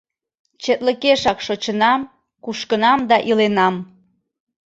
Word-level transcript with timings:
Четлыкешак 0.63 1.37
шочынам, 1.45 2.01
кушкынам 2.43 2.99
да 3.09 3.17
иленам. 3.29 3.75